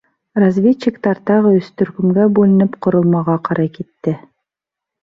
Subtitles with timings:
[0.43, 4.19] Разведчиктар тағы өс төркөмгә бүленеп ҡоролмаға ҡарай китте.